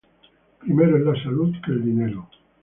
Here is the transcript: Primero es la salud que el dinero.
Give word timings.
Primero 0.61 0.97
es 0.97 1.03
la 1.03 1.23
salud 1.25 1.53
que 1.63 1.73
el 1.73 1.85
dinero. 1.85 2.27